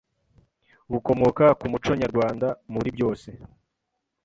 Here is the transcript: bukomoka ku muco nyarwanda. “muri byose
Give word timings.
bukomoka 0.91 1.45
ku 1.59 1.65
muco 1.71 1.91
nyarwanda. 2.01 2.47
“muri 2.73 2.89
byose 2.95 3.29